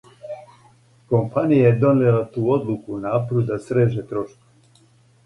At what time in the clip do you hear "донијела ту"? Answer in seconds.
1.83-2.45